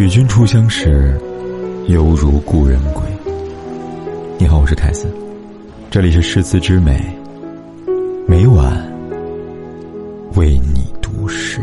[0.00, 1.14] 与君初相识，
[1.88, 3.02] 犹如故人归。
[4.38, 5.06] 你好，我是凯斯，
[5.90, 6.98] 这里是诗词之美，
[8.26, 8.82] 每晚
[10.36, 11.60] 为你读诗。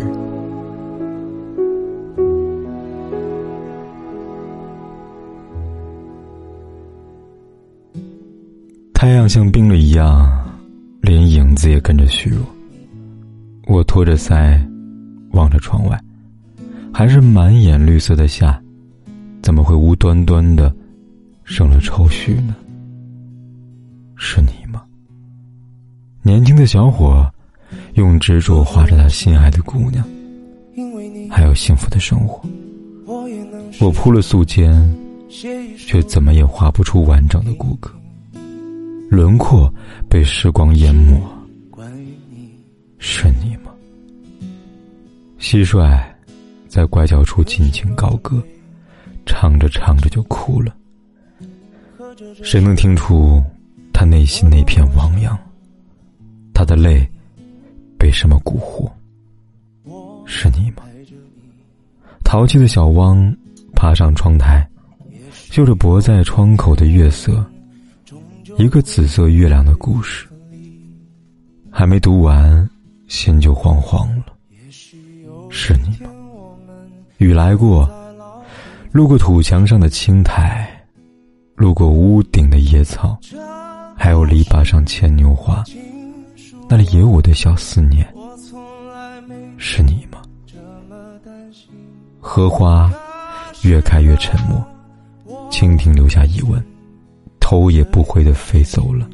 [8.93, 10.29] 太阳像冰了一样，
[11.01, 12.45] 连影子也跟着虚弱。
[13.65, 14.63] 我托着腮，
[15.31, 15.99] 望着窗外。
[16.97, 18.59] 还是满眼绿色的夏，
[19.43, 20.75] 怎么会无端端的
[21.43, 22.55] 生了愁绪呢？
[24.15, 24.81] 是你吗？
[26.23, 27.31] 年轻的小伙，
[27.93, 30.03] 用执着画着他心爱的姑娘，
[31.29, 32.49] 还有幸福的生活。
[33.79, 34.83] 我铺了素笺，
[35.77, 37.91] 却怎么也画不出完整的骨骼，
[39.07, 39.71] 轮廓
[40.09, 41.21] 被时光淹没。
[42.97, 43.71] 是你吗？
[45.39, 45.95] 蟋蟀。
[46.77, 48.39] 在拐角处尽情高歌，
[49.25, 50.71] 唱着唱着就哭了。
[52.43, 53.43] 谁能听出
[53.91, 55.35] 他内心那片汪洋？
[56.53, 57.03] 他的泪
[57.97, 58.91] 被什么蛊惑？
[60.27, 60.83] 是你吗？
[62.23, 63.35] 淘气的小汪
[63.73, 64.63] 爬上窗台，
[65.31, 67.43] 嗅着泊在窗口的月色，
[68.59, 70.27] 一个紫色月亮的故事。
[71.71, 72.69] 还没读完，
[73.07, 74.25] 心就慌慌了。
[75.49, 76.11] 是你吗？
[77.17, 77.89] 雨来过，
[78.91, 80.69] 路过土墙上的青苔，
[81.55, 83.17] 路过屋顶的野草，
[83.97, 85.63] 还有篱笆上牵牛花，
[86.69, 88.07] 那里也有我的小思念。
[89.57, 90.21] 是你吗？
[92.19, 92.93] 荷花
[93.63, 94.63] 越开越沉默，
[95.49, 96.63] 蜻蜓留下疑问，
[97.39, 99.09] 头也不回的飞走了。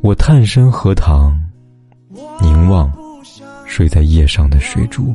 [0.00, 1.38] 我探身荷塘，
[2.40, 2.90] 凝望
[3.66, 5.14] 睡在叶上的水珠。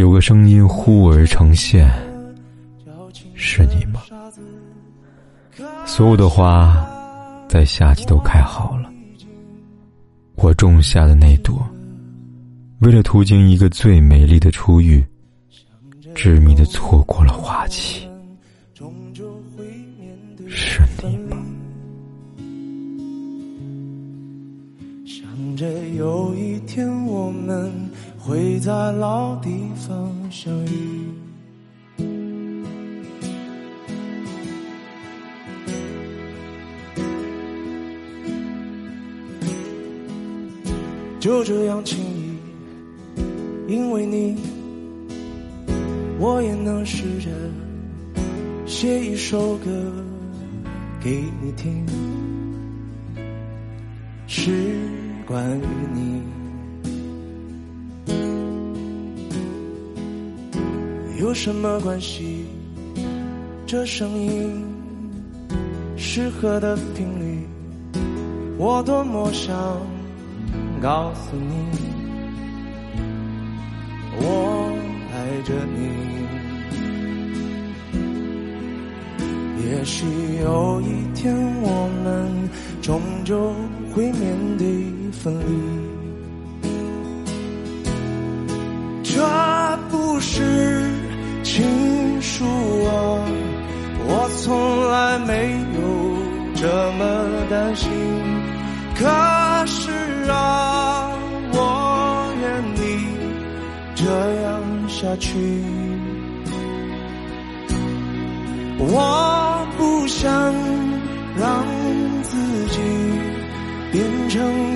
[0.00, 1.86] 有个声音忽而呈现，
[3.34, 4.00] 是你吗？
[5.84, 6.74] 所有的花
[7.46, 8.90] 在夏季都开好了，
[10.36, 11.62] 我种下的那朵，
[12.78, 15.04] 为了途经一个最美丽的初遇，
[16.14, 18.08] 执迷的错过了花期，
[26.00, 27.70] 有一天我们。
[28.22, 31.06] 会在老地方相遇，
[41.18, 42.36] 就这样轻易，
[43.72, 44.36] 因为你，
[46.18, 47.30] 我也能试着
[48.66, 49.70] 写一首歌
[51.02, 51.86] 给你听，
[54.26, 54.50] 是
[55.30, 55.64] 关于
[55.94, 56.22] 你。
[61.20, 62.46] 有什么关系？
[63.64, 64.64] 这声音
[65.96, 67.46] 适合的频率，
[68.58, 69.56] 我多么想
[70.82, 71.54] 告诉你，
[74.16, 74.74] 我
[75.14, 75.78] 爱着你。
[79.70, 80.04] 也许
[80.42, 82.50] 有一天我们
[82.82, 83.54] 终究
[83.94, 84.66] 会面对
[85.12, 85.52] 分离，
[89.02, 89.12] 这
[89.90, 90.90] 不是。
[91.42, 91.64] 情
[92.22, 93.24] 书啊，
[94.06, 95.32] 我从来没
[95.74, 95.80] 有
[96.54, 97.00] 这么
[97.50, 97.90] 担心。
[98.94, 99.04] 可
[99.66, 99.90] 是
[100.30, 101.10] 啊，
[101.52, 102.78] 我愿你
[103.96, 104.04] 这
[104.42, 105.28] 样下去。
[108.78, 108.94] 我
[114.30, 114.69] 成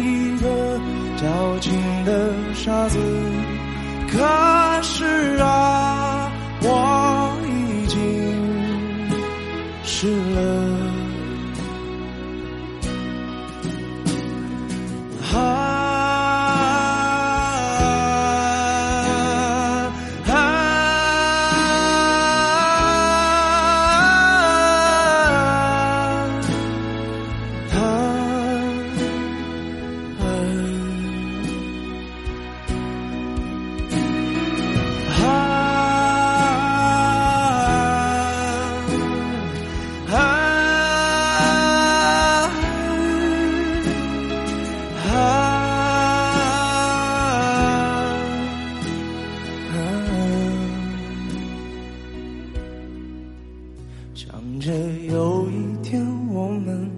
[54.15, 56.89] 想着有一天我们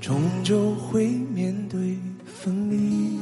[0.00, 3.18] 终究会面对分离，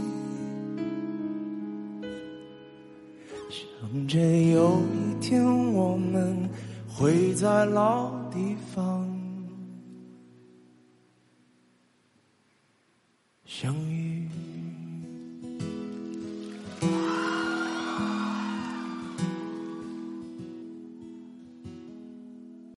[3.49, 5.07] 想着有一。
[5.29, 6.49] 天我们
[6.87, 9.05] 会在老地方
[13.45, 14.06] 相遇。